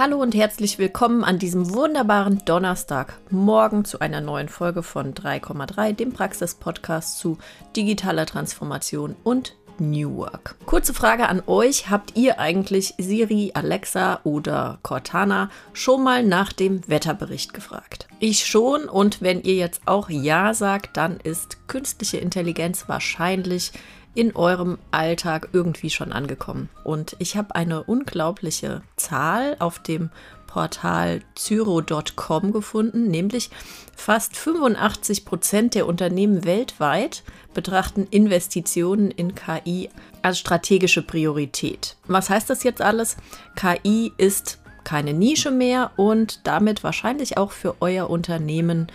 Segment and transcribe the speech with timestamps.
[0.00, 6.14] Hallo und herzlich willkommen an diesem wunderbaren Donnerstagmorgen zu einer neuen Folge von 3,3, dem
[6.14, 7.36] Praxis-Podcast zu
[7.76, 10.56] digitaler Transformation und New Work.
[10.64, 11.90] Kurze Frage an euch.
[11.90, 18.08] Habt ihr eigentlich Siri, Alexa oder Cortana schon mal nach dem Wetterbericht gefragt?
[18.20, 23.72] Ich schon und wenn ihr jetzt auch Ja sagt, dann ist künstliche Intelligenz wahrscheinlich
[24.14, 26.68] in eurem Alltag irgendwie schon angekommen.
[26.84, 30.10] Und ich habe eine unglaubliche Zahl auf dem
[30.46, 33.50] Portal Zyro.com gefunden, nämlich
[33.94, 37.22] fast 85 Prozent der Unternehmen weltweit
[37.54, 39.90] betrachten Investitionen in KI
[40.22, 41.96] als strategische Priorität.
[42.08, 43.16] Was heißt das jetzt alles?
[43.54, 48.88] KI ist keine Nische mehr und damit wahrscheinlich auch für euer Unternehmen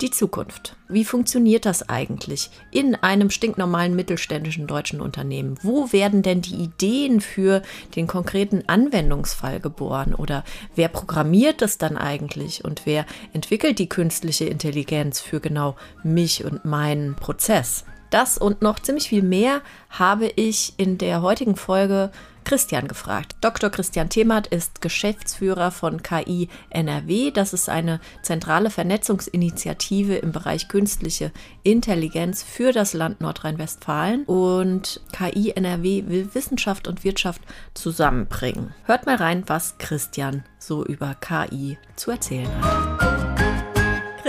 [0.00, 0.76] die Zukunft.
[0.88, 5.58] Wie funktioniert das eigentlich in einem stinknormalen mittelständischen deutschen Unternehmen?
[5.62, 7.62] Wo werden denn die Ideen für
[7.94, 10.14] den konkreten Anwendungsfall geboren?
[10.14, 12.64] Oder wer programmiert das dann eigentlich?
[12.64, 17.84] Und wer entwickelt die künstliche Intelligenz für genau mich und meinen Prozess?
[18.12, 22.12] Das und noch ziemlich viel mehr habe ich in der heutigen Folge
[22.44, 23.36] Christian gefragt.
[23.40, 23.70] Dr.
[23.70, 27.30] Christian Themert ist Geschäftsführer von KI NRW.
[27.30, 31.32] Das ist eine zentrale Vernetzungsinitiative im Bereich künstliche
[31.62, 34.24] Intelligenz für das Land Nordrhein-Westfalen.
[34.24, 37.40] Und KI NRW will Wissenschaft und Wirtschaft
[37.72, 38.74] zusammenbringen.
[38.84, 43.11] Hört mal rein, was Christian so über KI zu erzählen hat.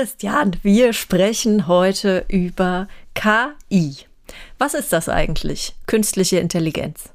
[0.04, 3.96] Christian, wir sprechen heute über KI.
[4.58, 5.76] Was ist das eigentlich?
[5.86, 7.14] Künstliche Intelligenz.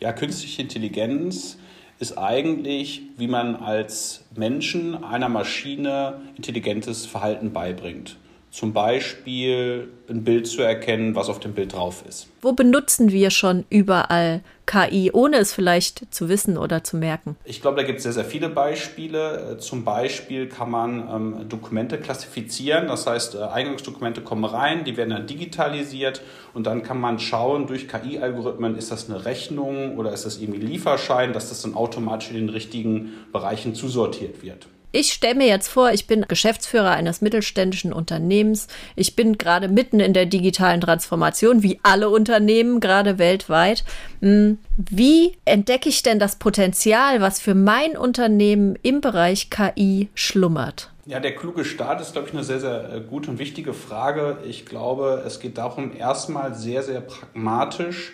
[0.00, 1.58] Ja, künstliche Intelligenz
[1.98, 8.16] ist eigentlich, wie man als Menschen einer Maschine intelligentes Verhalten beibringt.
[8.50, 12.26] Zum Beispiel ein Bild zu erkennen, was auf dem Bild drauf ist.
[12.42, 17.36] Wo benutzen wir schon überall KI, ohne es vielleicht zu wissen oder zu merken?
[17.44, 19.52] Ich glaube, da gibt es sehr, sehr viele Beispiele.
[19.52, 22.88] Äh, zum Beispiel kann man ähm, Dokumente klassifizieren.
[22.88, 26.20] Das heißt, äh, Eingangsdokumente kommen rein, die werden dann digitalisiert
[26.52, 30.60] und dann kann man schauen durch KI-Algorithmen, ist das eine Rechnung oder ist das irgendwie
[30.60, 34.66] Lieferschein, dass das dann automatisch in den richtigen Bereichen zusortiert wird.
[34.92, 38.66] Ich stelle mir jetzt vor, ich bin Geschäftsführer eines mittelständischen Unternehmens.
[38.96, 43.84] Ich bin gerade mitten in der digitalen Transformation, wie alle Unternehmen, gerade weltweit.
[44.20, 50.90] Hm, wie entdecke ich denn das Potenzial, was für mein Unternehmen im Bereich KI schlummert?
[51.06, 54.38] Ja, der kluge Start ist, glaube ich, eine sehr, sehr äh, gute und wichtige Frage.
[54.44, 58.12] Ich glaube, es geht darum, erstmal sehr, sehr pragmatisch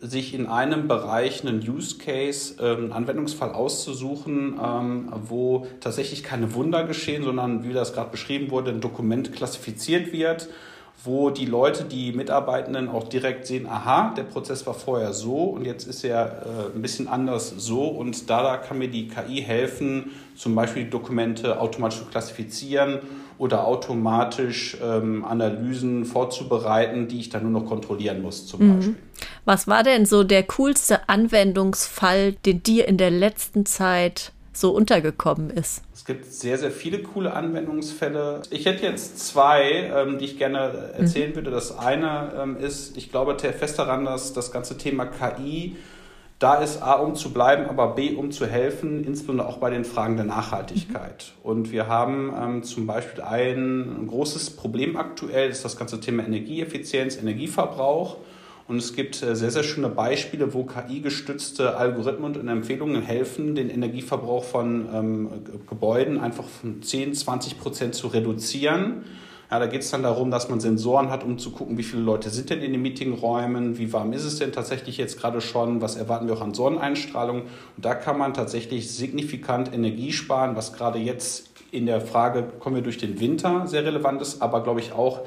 [0.00, 6.54] sich in einem Bereich einen Use Case, ähm, einen Anwendungsfall auszusuchen, ähm, wo tatsächlich keine
[6.54, 10.48] Wunder geschehen, sondern wie das gerade beschrieben wurde, ein Dokument klassifiziert wird,
[11.04, 15.64] wo die Leute, die Mitarbeitenden auch direkt sehen, aha, der Prozess war vorher so und
[15.64, 19.40] jetzt ist er äh, ein bisschen anders so und da, da kann mir die KI
[19.40, 22.98] helfen, zum Beispiel die Dokumente automatisch zu klassifizieren
[23.38, 28.76] oder automatisch ähm, Analysen vorzubereiten, die ich dann nur noch kontrollieren muss zum mhm.
[28.76, 28.96] Beispiel.
[29.46, 35.50] Was war denn so der coolste Anwendungsfall, den dir in der letzten Zeit so untergekommen
[35.50, 35.82] ist?
[35.94, 38.42] Es gibt sehr, sehr viele coole Anwendungsfälle.
[38.50, 41.36] Ich hätte jetzt zwei, ähm, die ich gerne erzählen mhm.
[41.36, 41.50] würde.
[41.50, 45.76] Das eine ähm, ist, ich glaube fest daran, dass das ganze Thema KI
[46.40, 49.84] da ist A, um zu bleiben, aber B, um zu helfen, insbesondere auch bei den
[49.84, 51.34] Fragen der Nachhaltigkeit.
[51.44, 51.50] Mhm.
[51.50, 56.24] Und wir haben ähm, zum Beispiel ein großes Problem aktuell, das ist das ganze Thema
[56.24, 58.16] Energieeffizienz, Energieverbrauch.
[58.70, 63.68] Und es gibt äh, sehr, sehr schöne Beispiele, wo KI-gestützte Algorithmen und Empfehlungen helfen, den
[63.68, 65.28] Energieverbrauch von ähm,
[65.68, 69.04] Gebäuden einfach von 10, 20 Prozent zu reduzieren
[69.50, 72.02] ja, da geht es dann darum, dass man Sensoren hat, um zu gucken, wie viele
[72.02, 75.80] Leute sind denn in den Meetingräumen, wie warm ist es denn tatsächlich jetzt gerade schon,
[75.80, 77.42] was erwarten wir auch an Sonneneinstrahlung.
[77.42, 82.76] Und da kann man tatsächlich signifikant Energie sparen, was gerade jetzt in der Frage, kommen
[82.76, 85.22] wir durch den Winter, sehr relevant ist, aber glaube ich auch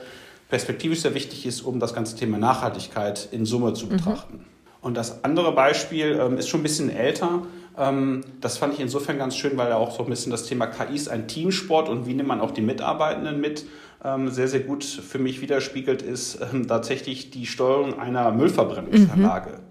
[0.54, 3.90] perspektivisch sehr wichtig ist, um das ganze Thema Nachhaltigkeit in Summe zu mhm.
[3.90, 4.38] betrachten.
[4.38, 4.46] Mhm.
[4.82, 7.42] Und das andere Beispiel ähm, ist schon ein bisschen älter.
[7.76, 10.68] Ähm, das fand ich insofern ganz schön, weil er auch so ein bisschen das Thema
[10.68, 13.66] KI ist ein Teamsport und wie nimmt man auch die Mitarbeitenden mit
[14.06, 19.50] ähm, sehr, sehr gut für mich widerspiegelt, ist ähm, tatsächlich die Steuerung einer Müllverbrennungsanlage.
[19.54, 19.64] Mhm.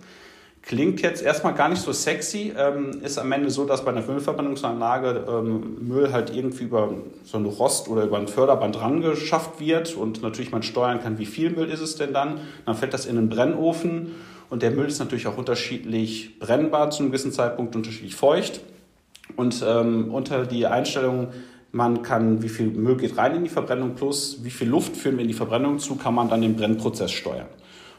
[0.63, 4.03] Klingt jetzt erstmal gar nicht so sexy, ähm, ist am Ende so, dass bei einer
[4.03, 6.95] Müllverbrennungsanlage ähm, Müll halt irgendwie über
[7.25, 11.27] so eine Rost oder über ein Förderband rangeschafft wird und natürlich man steuern kann, wie
[11.27, 12.39] viel Müll ist es denn dann.
[12.65, 14.13] Dann fällt das in einen Brennofen
[14.51, 18.61] und der Müll ist natürlich auch unterschiedlich brennbar zu einem gewissen Zeitpunkt, unterschiedlich feucht.
[19.35, 21.29] Und ähm, unter die Einstellung
[21.73, 25.17] man kann, wie viel Müll geht rein in die Verbrennung plus wie viel Luft führen
[25.17, 27.47] wir in die Verbrennung zu, kann man dann den Brennprozess steuern.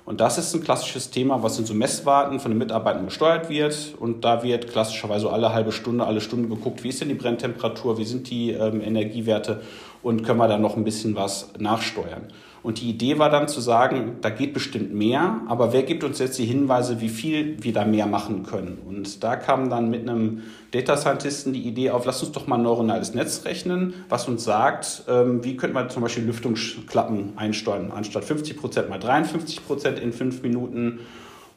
[0.06, 3.96] Und das ist ein klassisches Thema, was in so Messwarten von den Mitarbeitern gesteuert wird.
[3.98, 7.98] Und da wird klassischerweise alle halbe Stunde, alle Stunde geguckt, wie ist denn die Brenntemperatur,
[7.98, 9.62] wie sind die ähm, Energiewerte
[10.02, 12.28] und können wir da noch ein bisschen was nachsteuern.
[12.64, 16.20] Und die Idee war dann zu sagen, da geht bestimmt mehr, aber wer gibt uns
[16.20, 18.80] jetzt die Hinweise, wie viel wir da mehr machen können?
[18.88, 22.56] Und da kam dann mit einem Data Scientisten die Idee auf, lass uns doch mal
[22.56, 27.92] ein neuronales Netz rechnen, was uns sagt, ähm, wie könnte man zum Beispiel Lüftungsklappen einsteuern,
[27.94, 31.02] anstatt 50 Prozent mal 53 Prozent in fünf Minuten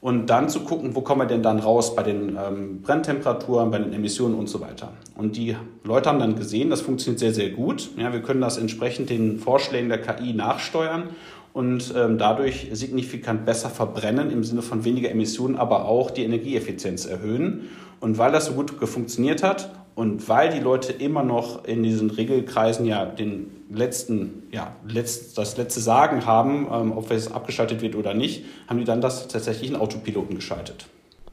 [0.00, 3.78] und dann zu gucken, wo kommen wir denn dann raus bei den ähm, Brenntemperaturen, bei
[3.78, 4.92] den Emissionen und so weiter.
[5.16, 7.90] Und die Leute haben dann gesehen, das funktioniert sehr, sehr gut.
[7.96, 11.04] Ja, wir können das entsprechend den Vorschlägen der KI nachsteuern
[11.52, 17.06] und ähm, dadurch signifikant besser verbrennen im Sinne von weniger Emissionen, aber auch die Energieeffizienz
[17.06, 17.70] erhöhen.
[18.00, 22.10] Und weil das so gut funktioniert hat und weil die Leute immer noch in diesen
[22.10, 27.96] Regelkreisen ja den letzten, ja, letzt, das letzte Sagen haben, ähm, ob es abgeschaltet wird
[27.96, 30.86] oder nicht, haben die dann das tatsächlich in Autopiloten geschaltet.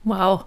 [0.06, 0.46] Wow.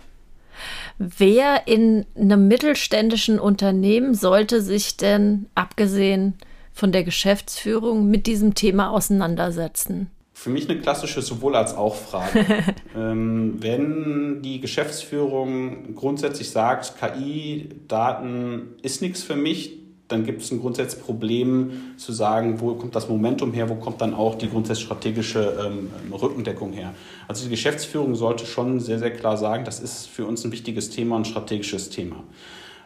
[0.98, 6.34] Wer in einem mittelständischen Unternehmen sollte sich denn, abgesehen
[6.72, 10.10] von der Geschäftsführung, mit diesem Thema auseinandersetzen?
[10.38, 12.44] Für mich eine klassische sowohl als auch Frage.
[12.94, 19.78] ähm, wenn die Geschäftsführung grundsätzlich sagt, KI-Daten ist nichts für mich,
[20.08, 24.02] dann gibt es ein grundsätzliches Problem zu sagen, wo kommt das Momentum her, wo kommt
[24.02, 26.92] dann auch die grundsätzlich strategische ähm, Rückendeckung her.
[27.26, 30.90] Also die Geschäftsführung sollte schon sehr, sehr klar sagen, das ist für uns ein wichtiges
[30.90, 32.22] Thema, ein strategisches Thema.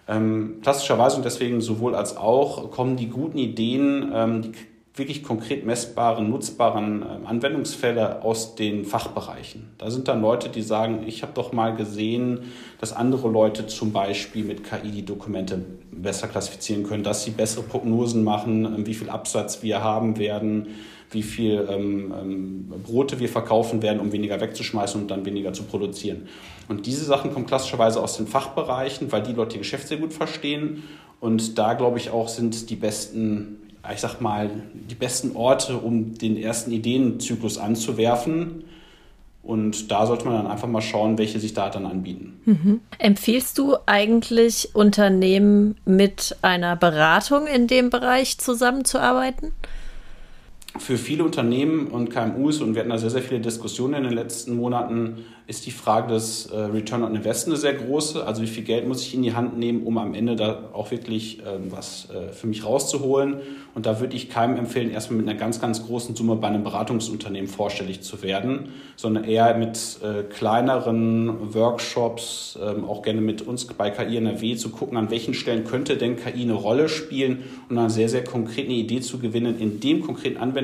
[0.07, 4.53] Ähm, klassischerweise und deswegen sowohl als auch kommen die guten Ideen, ähm, die
[4.95, 9.69] wirklich konkret messbaren, nutzbaren äh, Anwendungsfälle aus den Fachbereichen.
[9.79, 12.41] Da sind dann Leute, die sagen, ich habe doch mal gesehen,
[12.81, 17.63] dass andere Leute zum Beispiel mit KI die Dokumente besser klassifizieren können, dass sie bessere
[17.63, 20.69] Prognosen machen, äh, wie viel Absatz wir haben werden,
[21.13, 25.65] wie viel ähm, ähm, Brote wir verkaufen werden, um weniger wegzuschmeißen und dann weniger zu
[25.65, 26.29] produzieren.
[26.69, 30.13] Und diese Sachen kommen klassischerweise aus den Fachbereichen, weil die Leute ihr Geschäft sehr gut
[30.13, 30.85] verstehen.
[31.19, 34.51] Und da, glaube ich, auch sind die besten ich sag mal,
[34.91, 38.65] die besten Orte, um den ersten Ideenzyklus anzuwerfen.
[39.43, 42.41] Und da sollte man dann einfach mal schauen, welche sich da dann anbieten.
[42.45, 42.81] Mhm.
[42.99, 49.53] Empfiehlst du eigentlich Unternehmen mit einer Beratung in dem Bereich zusammenzuarbeiten?
[50.79, 54.13] Für viele Unternehmen und KMUs, und wir hatten da sehr, sehr viele Diskussionen in den
[54.13, 58.25] letzten Monaten, ist die Frage des äh, Return on Investment eine sehr große.
[58.25, 60.93] Also wie viel Geld muss ich in die Hand nehmen, um am Ende da auch
[60.93, 63.41] wirklich ähm, was äh, für mich rauszuholen.
[63.75, 66.63] Und da würde ich keinem empfehlen, erstmal mit einer ganz, ganz großen Summe bei einem
[66.63, 73.67] Beratungsunternehmen vorstellig zu werden, sondern eher mit äh, kleineren Workshops, ähm, auch gerne mit uns
[73.67, 77.77] bei KI NRW zu gucken, an welchen Stellen könnte denn KI eine Rolle spielen und
[77.77, 79.59] eine sehr, sehr konkrete Idee zu gewinnen.
[79.59, 80.60] In dem konkreten Anwendungsfall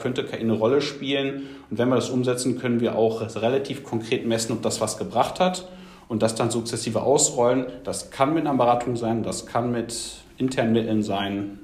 [0.00, 1.42] könnte KI eine Rolle spielen.
[1.70, 5.40] Und wenn wir das umsetzen, können wir auch relativ konkret messen, ob das was gebracht
[5.40, 5.68] hat
[6.08, 7.66] und das dann sukzessive ausrollen.
[7.84, 9.94] Das kann mit einer Beratung sein, das kann mit
[10.38, 11.58] internen Mitteln sein,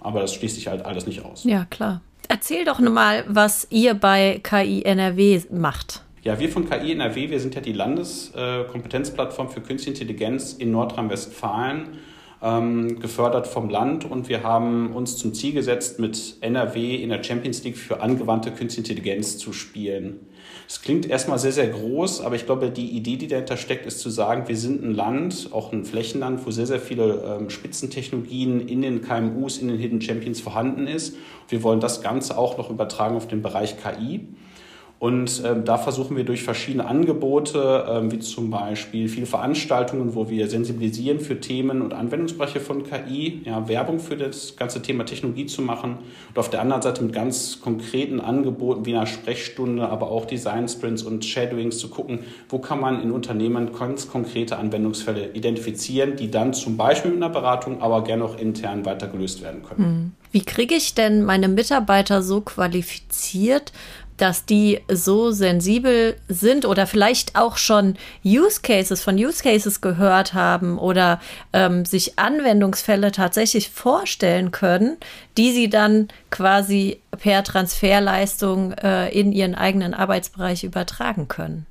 [0.00, 1.44] aber das schließt sich halt alles nicht aus.
[1.44, 2.00] Ja, klar.
[2.28, 6.02] Erzähl doch mal, was ihr bei KI NRW macht.
[6.22, 11.98] Ja, wir von KI NRW, wir sind ja die Landeskompetenzplattform für Künstliche Intelligenz in Nordrhein-Westfalen
[12.42, 17.22] ähm, gefördert vom Land und wir haben uns zum Ziel gesetzt, mit NRW in der
[17.22, 20.20] Champions League für angewandte Künstliche Intelligenz zu spielen.
[20.66, 24.00] Das klingt erstmal sehr, sehr groß, aber ich glaube, die Idee, die dahinter steckt, ist
[24.00, 28.68] zu sagen, wir sind ein Land, auch ein Flächenland, wo sehr, sehr viele ähm, Spitzentechnologien
[28.68, 31.16] in den KMUs, in den Hidden Champions vorhanden ist.
[31.48, 34.28] Wir wollen das Ganze auch noch übertragen auf den Bereich KI.
[34.98, 40.28] Und ähm, da versuchen wir durch verschiedene Angebote, ähm, wie zum Beispiel viele Veranstaltungen, wo
[40.28, 45.46] wir sensibilisieren für Themen und Anwendungsbereiche von KI, ja, Werbung für das ganze Thema Technologie
[45.46, 45.98] zu machen
[46.30, 50.68] und auf der anderen Seite mit ganz konkreten Angeboten wie einer Sprechstunde, aber auch Design
[50.68, 56.28] Sprints und Shadowings zu gucken, wo kann man in Unternehmen ganz konkrete Anwendungsfälle identifizieren, die
[56.28, 59.84] dann zum Beispiel mit einer Beratung, aber gerne auch intern weiter gelöst werden können.
[59.84, 60.12] Hm.
[60.32, 63.72] Wie kriege ich denn meine Mitarbeiter so qualifiziert,
[64.18, 70.34] dass die so sensibel sind oder vielleicht auch schon Use Cases von Use Cases gehört
[70.34, 71.20] haben oder
[71.52, 74.98] ähm, sich Anwendungsfälle tatsächlich vorstellen können,
[75.36, 81.66] die sie dann quasi per Transferleistung äh, in ihren eigenen Arbeitsbereich übertragen können.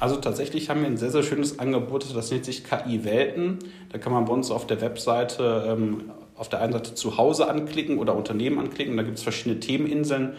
[0.00, 3.58] Also tatsächlich haben wir ein sehr, sehr schönes Angebot, das nennt sich KI-Welten.
[3.90, 7.48] Da kann man bei uns auf der Webseite ähm, auf der einen Seite zu Hause
[7.48, 8.96] anklicken oder Unternehmen anklicken.
[8.96, 10.36] Da gibt es verschiedene Themeninseln,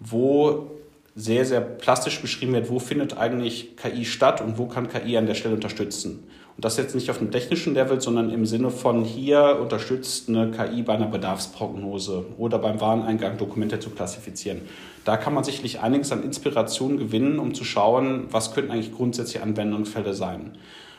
[0.00, 0.70] wo
[1.16, 5.26] sehr, sehr plastisch beschrieben wird, wo findet eigentlich KI statt und wo kann KI an
[5.26, 6.24] der Stelle unterstützen.
[6.56, 10.50] Und das jetzt nicht auf dem technischen Level, sondern im Sinne von hier unterstützt eine
[10.50, 14.62] KI bei einer Bedarfsprognose oder beim Wareneingang Dokumente zu klassifizieren.
[15.06, 19.42] Da kann man sicherlich einiges an Inspiration gewinnen, um zu schauen, was könnten eigentlich grundsätzliche
[19.42, 20.52] Anwendungsfälle sein.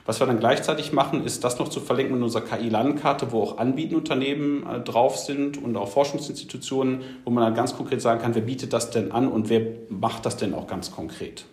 [0.08, 3.58] Was wir dann gleichzeitig machen, ist das noch zu verlinken mit unserer KI-Landkarte, wo auch
[3.58, 8.42] Anbietenunternehmen äh, drauf sind und auch Forschungsinstitutionen, wo man dann ganz konkret sagen kann, wer
[8.42, 11.44] bietet das denn an und wer macht das denn auch ganz konkret.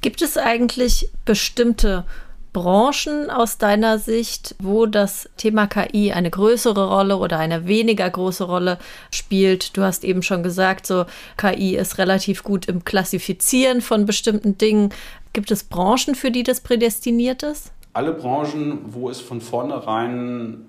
[0.00, 2.04] Gibt es eigentlich bestimmte
[2.52, 8.44] Branchen aus deiner Sicht, wo das Thema KI eine größere Rolle oder eine weniger große
[8.44, 8.78] Rolle
[9.10, 9.76] spielt?
[9.76, 11.04] Du hast eben schon gesagt, so
[11.36, 14.90] KI ist relativ gut im Klassifizieren von bestimmten Dingen.
[15.32, 17.72] Gibt es Branchen, für die das prädestiniert ist?
[17.98, 20.66] Alle Branchen, wo es von vornherein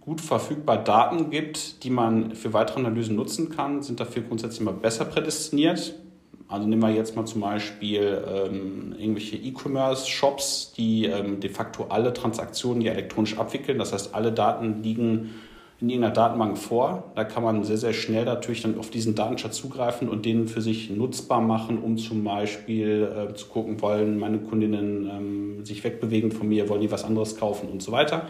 [0.00, 4.72] gut verfügbar Daten gibt, die man für weitere Analysen nutzen kann, sind dafür grundsätzlich immer
[4.72, 5.96] besser prädestiniert.
[6.48, 12.14] Also nehmen wir jetzt mal zum Beispiel ähm, irgendwelche E-Commerce-Shops, die ähm, de facto alle
[12.14, 13.76] Transaktionen ja elektronisch abwickeln.
[13.78, 15.34] Das heißt, alle Daten liegen
[15.80, 17.12] in irgendeiner Datenbank vor.
[17.14, 20.60] Da kann man sehr, sehr schnell natürlich dann auf diesen Datenschatz zugreifen und den für
[20.60, 26.32] sich nutzbar machen, um zum Beispiel äh, zu gucken, wollen meine Kundinnen ähm, sich wegbewegen
[26.32, 28.26] von mir, wollen die was anderes kaufen und so weiter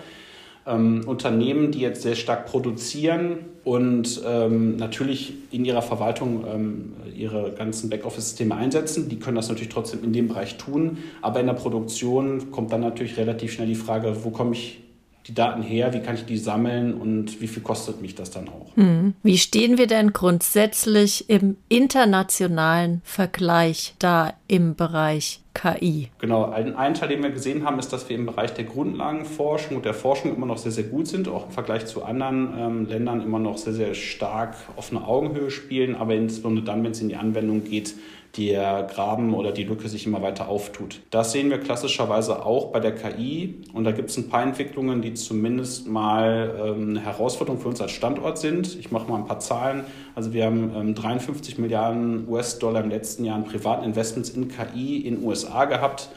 [0.66, 7.52] ähm, Unternehmen, die jetzt sehr stark produzieren und ähm, natürlich in ihrer Verwaltung ähm, ihre
[7.52, 9.08] ganzen Backoffice-Systeme einsetzen.
[9.08, 10.98] Die können das natürlich trotzdem in dem Bereich tun.
[11.22, 14.80] Aber in der Produktion kommt dann natürlich relativ schnell die Frage, wo komme ich
[15.26, 18.48] die Daten her, wie kann ich die sammeln und wie viel kostet mich das dann
[18.48, 18.76] auch?
[18.76, 19.14] Hm.
[19.22, 26.08] Wie stehen wir denn grundsätzlich im internationalen Vergleich da im Bereich KI?
[26.18, 29.76] Genau, ein, ein Teil, den wir gesehen haben, ist, dass wir im Bereich der Grundlagenforschung
[29.76, 32.86] und der Forschung immer noch sehr, sehr gut sind, auch im Vergleich zu anderen ähm,
[32.86, 37.00] Ländern immer noch sehr, sehr stark auf einer Augenhöhe spielen, aber insbesondere dann, wenn es
[37.00, 37.94] in die Anwendung geht,
[38.36, 41.00] der Graben oder die Lücke sich immer weiter auftut.
[41.10, 45.02] Das sehen wir klassischerweise auch bei der KI und da gibt es ein paar Entwicklungen,
[45.02, 48.78] die zumindest mal ähm, eine Herausforderung für uns als Standort sind.
[48.78, 49.84] Ich mache mal ein paar Zahlen.
[50.14, 54.98] Also wir haben ähm, 53 Milliarden US-Dollar im letzten Jahr an privaten Investments in KI
[54.98, 56.08] in USA gehabt.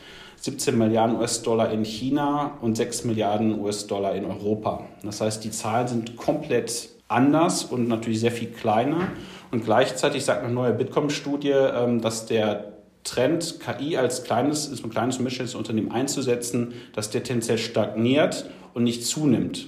[0.41, 4.85] 17 Milliarden US-Dollar in China und 6 Milliarden US-Dollar in Europa.
[5.03, 9.09] Das heißt, die Zahlen sind komplett anders und natürlich sehr viel kleiner.
[9.51, 14.89] Und gleichzeitig sagt eine neue Bitkom-Studie, ähm, dass der Trend, KI als kleines, als ein
[14.89, 19.67] kleines und mittelständisches Unternehmen einzusetzen, dass der tendenziell stagniert und nicht zunimmt.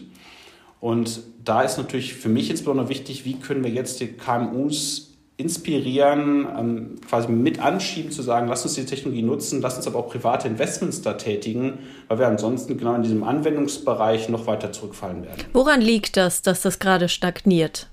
[0.79, 6.47] Und da ist natürlich für mich insbesondere wichtig, wie können wir jetzt die KMUs inspirieren,
[6.57, 10.09] ähm, quasi mit anschieben, zu sagen, lass uns die Technologie nutzen, lass uns aber auch
[10.09, 15.43] private Investments da tätigen, weil wir ansonsten genau in diesem Anwendungsbereich noch weiter zurückfallen werden.
[15.53, 17.90] Woran liegt das, dass das gerade stagniert?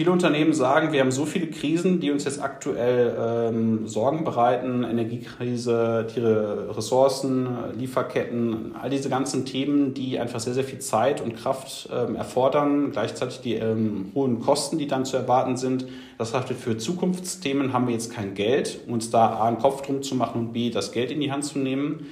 [0.00, 4.82] Viele Unternehmen sagen, wir haben so viele Krisen, die uns jetzt aktuell ähm, Sorgen bereiten,
[4.82, 11.36] Energiekrise, Tiere, Ressourcen, Lieferketten, all diese ganzen Themen, die einfach sehr, sehr viel Zeit und
[11.36, 15.84] Kraft ähm, erfordern, gleichzeitig die ähm, hohen Kosten, die dann zu erwarten sind.
[16.16, 20.02] Das heißt, für Zukunftsthemen haben wir jetzt kein Geld, uns da A, einen Kopf drum
[20.02, 22.06] zu machen und B, das Geld in die Hand zu nehmen.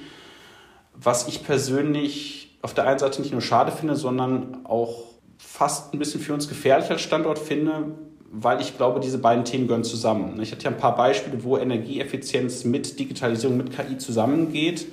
[0.93, 5.99] Was ich persönlich auf der einen Seite nicht nur schade finde, sondern auch fast ein
[5.99, 7.95] bisschen für uns gefährlich als Standort finde,
[8.31, 10.39] weil ich glaube, diese beiden Themen gehören zusammen.
[10.41, 14.87] Ich hatte ja ein paar Beispiele, wo Energieeffizienz mit Digitalisierung, mit KI zusammengeht.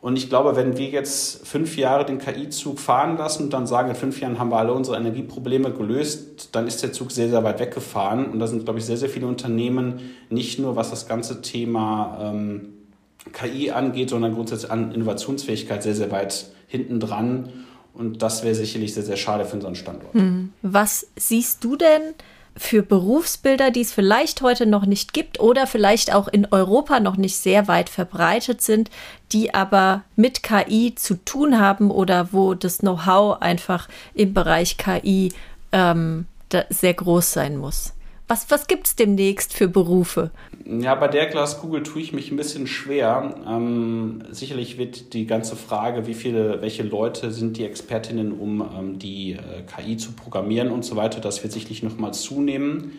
[0.00, 3.90] Und ich glaube, wenn wir jetzt fünf Jahre den KI-Zug fahren lassen und dann sagen,
[3.90, 7.44] in fünf Jahren haben wir alle unsere Energieprobleme gelöst, dann ist der Zug sehr, sehr
[7.44, 8.26] weit weggefahren.
[8.26, 12.18] Und da sind, glaube ich, sehr, sehr viele Unternehmen, nicht nur was das ganze Thema
[12.20, 12.72] ähm,
[13.32, 17.52] KI angeht, sondern grundsätzlich an Innovationsfähigkeit sehr, sehr weit hinten dran.
[17.96, 20.12] Und das wäre sicherlich sehr, sehr schade für unseren Standort.
[20.14, 20.52] Hm.
[20.62, 22.14] Was siehst du denn
[22.56, 27.16] für Berufsbilder, die es vielleicht heute noch nicht gibt oder vielleicht auch in Europa noch
[27.16, 28.90] nicht sehr weit verbreitet sind,
[29.32, 35.32] die aber mit KI zu tun haben oder wo das Know-how einfach im Bereich KI
[35.72, 36.26] ähm,
[36.70, 37.92] sehr groß sein muss?
[38.28, 40.30] Was, was gibt es demnächst für Berufe?
[40.64, 43.36] Ja, bei der Glaskugel tue ich mich ein bisschen schwer.
[43.46, 48.98] Ähm, sicherlich wird die ganze Frage, wie viele, welche Leute sind die Expertinnen, um ähm,
[48.98, 52.98] die äh, KI zu programmieren und so weiter, das wird sicherlich nochmal zunehmen.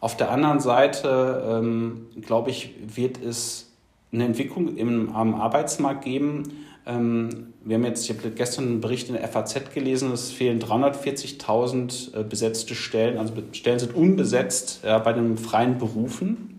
[0.00, 3.70] Auf der anderen Seite, ähm, glaube ich, wird es
[4.12, 9.08] eine Entwicklung im, am Arbeitsmarkt geben, ähm, wir haben jetzt, ich habe gestern einen Bericht
[9.08, 14.98] in der FAZ gelesen, es fehlen 340.000 äh, besetzte Stellen, also Stellen sind unbesetzt ja,
[14.98, 16.50] bei den freien Berufen.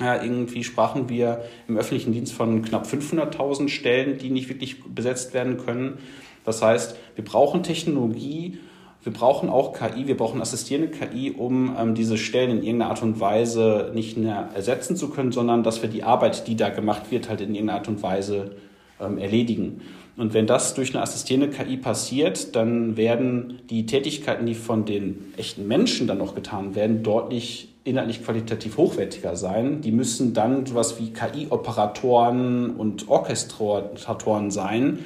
[0.00, 5.34] Ja, irgendwie sprachen wir im öffentlichen Dienst von knapp 500.000 Stellen, die nicht wirklich besetzt
[5.34, 5.98] werden können.
[6.44, 8.58] Das heißt, wir brauchen Technologie,
[9.04, 13.02] wir brauchen auch KI, wir brauchen assistierende KI, um ähm, diese Stellen in irgendeiner Art
[13.02, 17.10] und Weise nicht mehr ersetzen zu können, sondern dass wir die Arbeit, die da gemacht
[17.10, 18.56] wird, halt in irgendeiner Art und Weise
[19.00, 19.80] ähm, erledigen.
[20.16, 25.32] Und wenn das durch eine assistierende KI passiert, dann werden die Tätigkeiten, die von den
[25.36, 29.80] echten Menschen dann noch getan werden, deutlich inhaltlich qualitativ hochwertiger sein.
[29.82, 34.98] Die müssen dann sowas wie KI-Operatoren und Orchestratoren sein,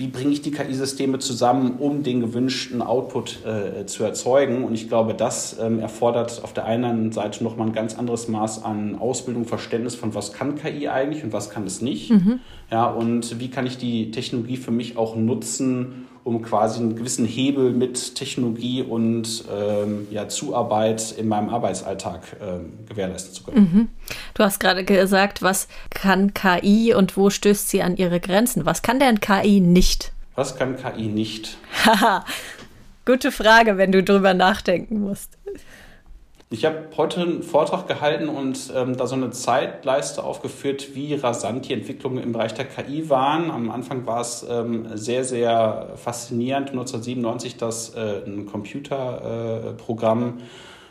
[0.00, 4.64] wie bringe ich die KI-Systeme zusammen, um den gewünschten Output äh, zu erzeugen.
[4.64, 8.64] Und ich glaube, das ähm, erfordert auf der einen Seite nochmal ein ganz anderes Maß
[8.64, 12.10] an Ausbildung, Verständnis von, was kann KI eigentlich und was kann es nicht.
[12.10, 12.40] Mhm.
[12.70, 17.26] Ja, und wie kann ich die Technologie für mich auch nutzen, um quasi einen gewissen
[17.26, 23.56] Hebel mit Technologie und ähm, ja, Zuarbeit in meinem Arbeitsalltag ähm, gewährleisten zu können.
[23.56, 23.88] Mhm.
[24.34, 28.64] Du hast gerade gesagt, was kann KI und wo stößt sie an ihre Grenzen?
[28.64, 30.12] Was kann denn KI nicht?
[30.36, 31.58] Was kann KI nicht?
[31.84, 32.24] Haha,
[33.04, 35.36] gute Frage, wenn du drüber nachdenken musst.
[36.52, 41.68] Ich habe heute einen Vortrag gehalten und ähm, da so eine Zeitleiste aufgeführt, wie rasant
[41.68, 43.52] die Entwicklungen im Bereich der KI waren.
[43.52, 50.42] Am Anfang war es ähm, sehr, sehr faszinierend, 1997, dass äh, ein Computerprogramm äh,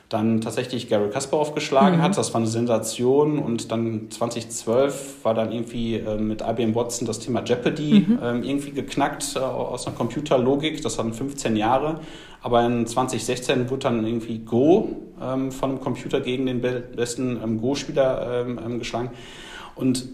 [0.10, 2.02] dann tatsächlich Gary Kasparov geschlagen mhm.
[2.02, 2.18] hat.
[2.18, 3.38] Das war eine Sensation.
[3.38, 8.20] Und dann 2012 war dann irgendwie äh, mit IBM Watson das Thema Jeopardy mhm.
[8.24, 10.82] ähm, irgendwie geknackt äh, aus einer Computerlogik.
[10.82, 12.00] Das hatten 15 Jahre.
[12.42, 14.90] Aber in 2016 wurde dann irgendwie Go
[15.22, 19.12] ähm, von einem Computer gegen den besten ähm, Go-Spieler ähm, ähm, geschlagen.
[19.76, 20.08] Und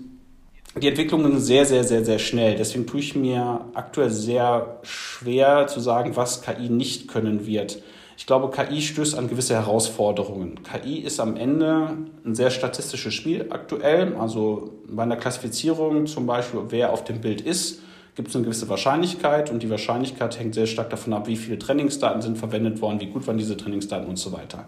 [0.81, 2.55] die Entwicklungen sind sehr, sehr, sehr, sehr schnell.
[2.55, 7.81] Deswegen tue ich mir aktuell sehr schwer zu sagen, was KI nicht können wird.
[8.17, 10.59] Ich glaube, KI stößt an gewisse Herausforderungen.
[10.63, 14.15] KI ist am Ende ein sehr statistisches Spiel aktuell.
[14.15, 17.81] Also bei einer Klassifizierung zum Beispiel, wer auf dem Bild ist,
[18.15, 21.59] gibt es eine gewisse Wahrscheinlichkeit und die Wahrscheinlichkeit hängt sehr stark davon ab, wie viele
[21.59, 24.65] Trainingsdaten sind verwendet worden, wie gut waren diese Trainingsdaten und so weiter.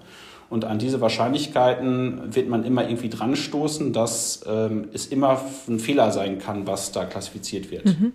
[0.49, 5.79] Und an diese Wahrscheinlichkeiten wird man immer irgendwie dran stoßen, dass ähm, es immer ein
[5.79, 7.85] Fehler sein kann, was da klassifiziert wird.
[7.85, 8.13] Mhm.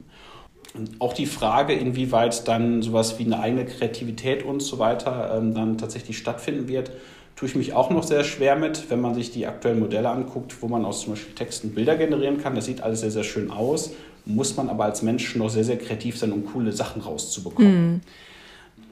[0.98, 5.76] Auch die Frage, inwieweit dann sowas wie eine eigene Kreativität und so weiter ähm, dann
[5.76, 6.90] tatsächlich stattfinden wird,
[7.36, 10.62] tue ich mich auch noch sehr schwer mit, wenn man sich die aktuellen Modelle anguckt,
[10.62, 12.54] wo man aus zum Beispiel Texten Bilder generieren kann.
[12.54, 13.92] Das sieht alles sehr, sehr schön aus,
[14.25, 17.93] muss man aber als Mensch noch sehr, sehr kreativ sein, um coole Sachen rauszubekommen.
[17.93, 18.00] Mhm.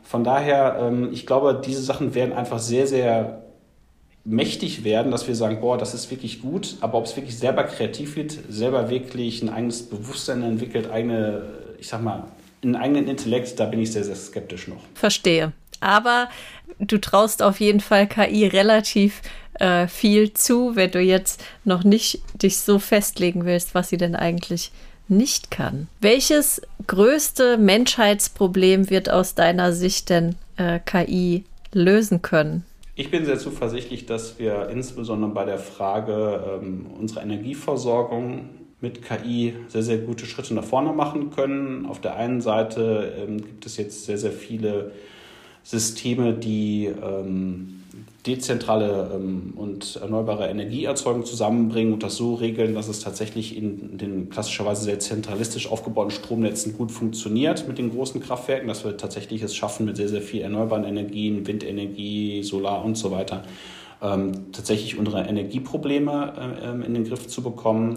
[0.05, 3.43] Von daher, ähm, ich glaube, diese Sachen werden einfach sehr, sehr
[4.25, 7.64] mächtig werden, dass wir sagen, boah, das ist wirklich gut, aber ob es wirklich selber
[7.64, 12.25] kreativ wird, selber wirklich ein eigenes Bewusstsein entwickelt, eigene ich sag mal,
[12.62, 14.83] einen eigenen Intellekt, da bin ich sehr, sehr skeptisch noch.
[14.95, 15.53] Verstehe.
[15.81, 16.29] Aber
[16.79, 19.23] du traust auf jeden Fall KI relativ
[19.55, 24.14] äh, viel zu, wenn du jetzt noch nicht dich so festlegen willst, was sie denn
[24.14, 24.71] eigentlich
[25.11, 25.88] nicht kann.
[26.01, 32.64] Welches größte Menschheitsproblem wird aus deiner Sicht denn äh, KI lösen können?
[32.94, 39.55] Ich bin sehr zuversichtlich, dass wir insbesondere bei der Frage ähm, unserer Energieversorgung mit KI
[39.68, 41.87] sehr, sehr gute Schritte nach vorne machen können.
[41.87, 44.92] Auf der einen Seite ähm, gibt es jetzt sehr, sehr viele
[45.62, 47.80] Systeme, die ähm,
[48.26, 54.28] dezentrale ähm, und erneuerbare Energieerzeugung zusammenbringen und das so regeln, dass es tatsächlich in den
[54.28, 59.56] klassischerweise sehr zentralistisch aufgebauten Stromnetzen gut funktioniert mit den großen Kraftwerken, dass wir tatsächlich es
[59.56, 63.42] schaffen, mit sehr, sehr viel erneuerbaren Energien, Windenergie, Solar und so weiter,
[64.02, 67.96] ähm, tatsächlich unsere Energieprobleme äh, in den Griff zu bekommen.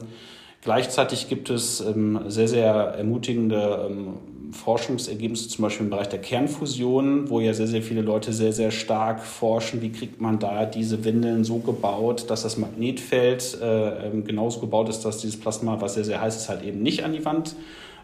[0.61, 4.13] Gleichzeitig gibt es ähm, sehr, sehr ermutigende ähm,
[4.53, 8.71] Forschungsergebnisse, zum Beispiel im Bereich der Kernfusion, wo ja sehr, sehr viele Leute sehr, sehr
[8.71, 14.23] stark forschen, wie kriegt man da diese Windeln so gebaut, dass das Magnetfeld äh, ähm,
[14.23, 17.13] genauso gebaut ist, dass dieses Plasma, was sehr, sehr heiß ist, halt eben nicht an
[17.13, 17.55] die Wand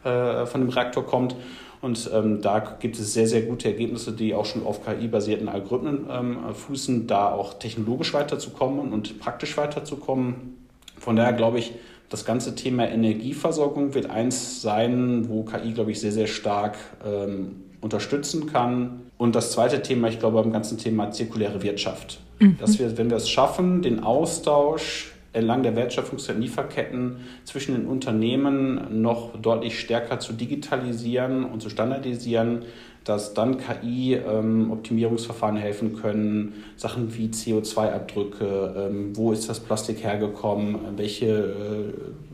[0.03, 1.35] äh, von dem Reaktor kommt.
[1.81, 6.07] Und ähm, da gibt es sehr, sehr gute Ergebnisse, die auch schon auf KI-basierten Algorithmen
[6.11, 10.57] ähm, fußen, da auch technologisch weiterzukommen und praktisch weiterzukommen.
[10.97, 11.73] Von daher glaube ich,
[12.09, 17.63] das ganze Thema Energieversorgung wird eins sein, wo KI, glaube ich, sehr, sehr stark ähm,
[17.81, 19.01] unterstützen kann.
[19.17, 22.19] Und das zweite Thema, ich glaube, beim ganzen Thema zirkuläre Wirtschaft.
[22.39, 22.57] Mhm.
[22.57, 27.85] Dass wir, wenn wir es schaffen, den Austausch entlang der Wertschöpfungs- und Lieferketten zwischen den
[27.85, 32.63] Unternehmen noch deutlich stärker zu digitalisieren und zu standardisieren,
[33.09, 40.77] dass dann KI-Optimierungsverfahren ähm, helfen können, Sachen wie CO2-Abdrücke, ähm, wo ist das Plastik hergekommen,
[40.95, 41.91] welche äh,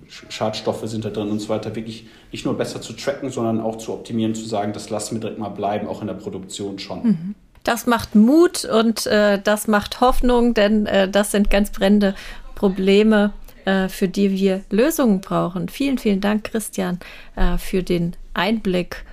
[0.10, 3.78] Schadstoffe sind da drin und so weiter, wirklich nicht nur besser zu tracken, sondern auch
[3.78, 7.04] zu optimieren, zu sagen, das lassen wir direkt mal bleiben, auch in der Produktion schon.
[7.04, 7.36] Mhm.
[7.64, 12.16] Das macht Mut und äh, das macht Hoffnung, denn äh, das sind ganz brennende
[12.54, 13.32] Probleme,
[13.64, 15.70] äh, für die wir Lösungen brauchen.
[15.70, 17.00] Vielen, vielen Dank, Christian,
[17.38, 19.06] äh, für den Einblick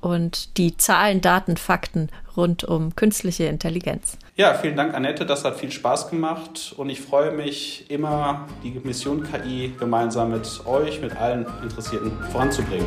[0.00, 4.16] und die Zahlen, Daten, Fakten rund um künstliche Intelligenz.
[4.36, 5.26] Ja, vielen Dank, Annette.
[5.26, 10.48] Das hat viel Spaß gemacht und ich freue mich immer, die Mission KI gemeinsam mit
[10.66, 12.86] euch, mit allen Interessierten voranzubringen.